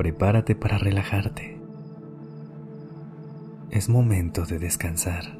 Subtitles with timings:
[0.00, 1.60] Prepárate para relajarte.
[3.68, 5.38] Es momento de descansar.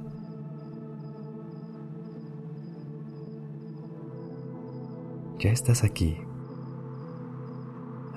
[5.38, 6.18] Ya estás aquí.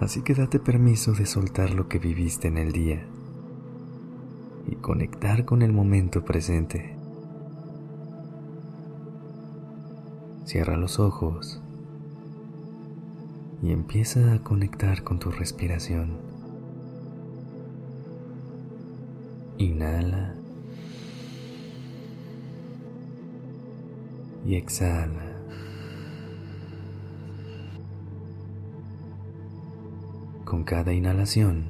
[0.02, 3.08] Así que date permiso de soltar lo que viviste en el día
[4.68, 6.94] y conectar con el momento presente.
[10.44, 11.62] Cierra los ojos
[13.62, 16.33] y empieza a conectar con tu respiración.
[19.64, 20.36] Inhala
[24.46, 25.38] y exhala.
[30.44, 31.68] Con cada inhalación,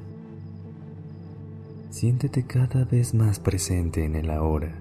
[1.90, 4.74] siéntete cada vez más presente en el ahora.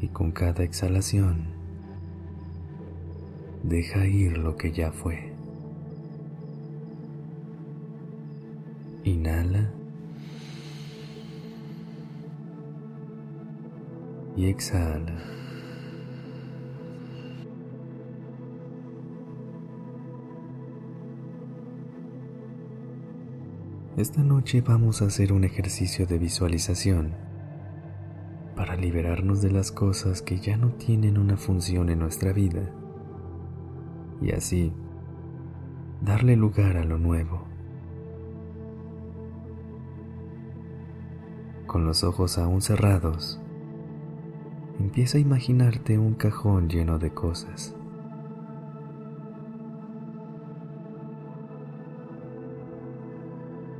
[0.00, 1.60] Y con cada exhalación,
[3.62, 5.34] Deja ir lo que ya fue.
[9.04, 9.79] Inhala.
[14.40, 15.18] Y exhala.
[23.98, 27.12] Esta noche vamos a hacer un ejercicio de visualización
[28.56, 32.62] para liberarnos de las cosas que ya no tienen una función en nuestra vida
[34.22, 34.72] y así
[36.00, 37.44] darle lugar a lo nuevo.
[41.66, 43.38] Con los ojos aún cerrados,
[44.80, 47.76] empieza a imaginarte un cajón lleno de cosas.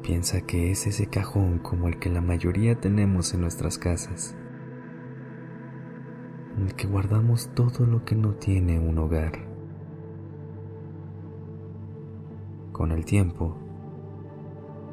[0.03, 4.37] Piensa que es ese cajón como el que la mayoría tenemos en nuestras casas,
[6.59, 9.32] en el que guardamos todo lo que no tiene un hogar.
[12.72, 13.56] Con el tiempo,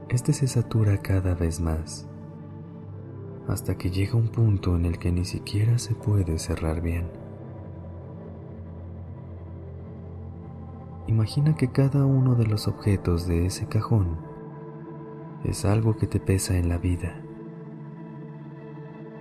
[0.09, 2.07] este se satura cada vez más,
[3.47, 7.09] hasta que llega un punto en el que ni siquiera se puede cerrar bien.
[11.07, 14.17] Imagina que cada uno de los objetos de ese cajón
[15.45, 17.21] es algo que te pesa en la vida.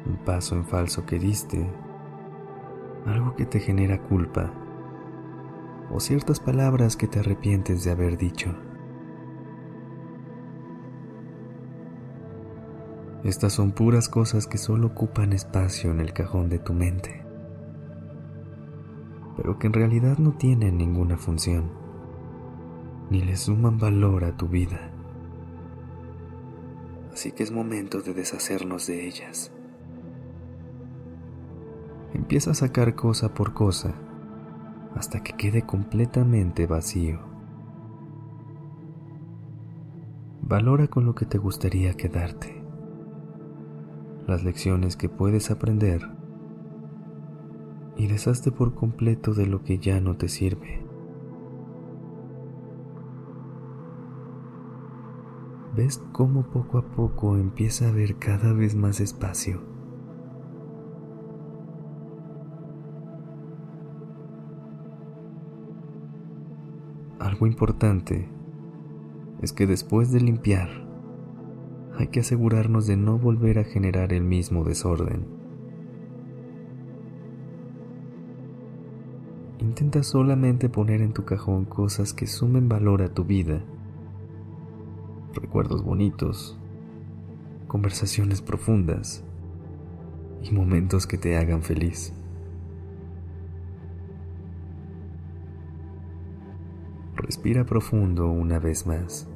[0.04, 1.70] Un paso en falso que diste,
[3.06, 4.52] algo que te genera culpa
[5.92, 8.65] o ciertas palabras que te arrepientes de haber dicho.
[13.24, 17.24] Estas son puras cosas que solo ocupan espacio en el cajón de tu mente,
[19.36, 21.70] pero que en realidad no tienen ninguna función,
[23.10, 24.92] ni le suman valor a tu vida.
[27.12, 29.50] Así que es momento de deshacernos de ellas.
[32.12, 33.94] Empieza a sacar cosa por cosa
[34.94, 37.20] hasta que quede completamente vacío.
[40.40, 42.55] Valora con lo que te gustaría quedarte,
[44.26, 46.02] las lecciones que puedes aprender
[47.96, 50.84] y deshazte por completo de lo que ya no te sirve.
[55.74, 59.60] ¿Ves cómo poco a poco empieza a haber cada vez más espacio?
[67.18, 68.28] Algo importante
[69.42, 70.85] es que después de limpiar,
[71.98, 75.24] hay que asegurarnos de no volver a generar el mismo desorden.
[79.60, 83.62] Intenta solamente poner en tu cajón cosas que sumen valor a tu vida,
[85.34, 86.58] recuerdos bonitos,
[87.66, 89.24] conversaciones profundas
[90.42, 92.12] y momentos que te hagan feliz.
[97.14, 99.28] Respira profundo una vez más.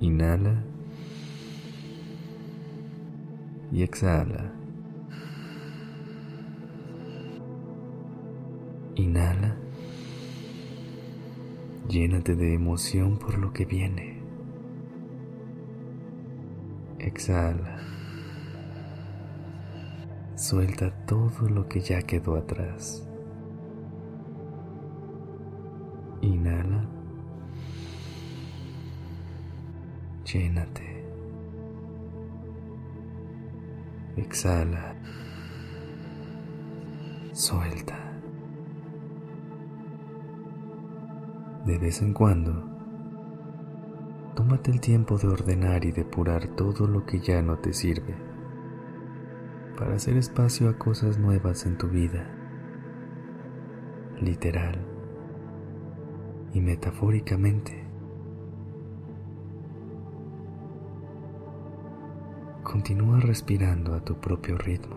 [0.00, 0.62] Inhala
[3.72, 4.52] y exhala.
[8.94, 9.56] Inhala.
[11.88, 14.20] Llénate de emoción por lo que viene.
[16.98, 17.78] Exhala.
[20.34, 23.06] Suelta todo lo que ya quedó atrás.
[26.20, 26.95] Inhala.
[30.32, 31.04] Llénate.
[34.16, 34.96] Exhala.
[37.32, 37.96] Suelta.
[41.64, 42.64] De vez en cuando,
[44.34, 48.16] tómate el tiempo de ordenar y depurar todo lo que ya no te sirve
[49.78, 52.26] para hacer espacio a cosas nuevas en tu vida,
[54.20, 54.80] literal
[56.52, 57.85] y metafóricamente.
[62.66, 64.96] Continúa respirando a tu propio ritmo.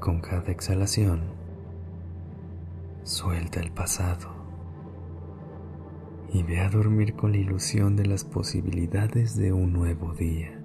[0.00, 1.20] Con cada exhalación,
[3.02, 4.30] Suelta el pasado
[6.32, 10.60] y ve a dormir con la ilusión de las posibilidades de un nuevo día.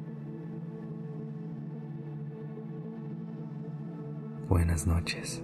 [4.47, 5.44] Buenas noches.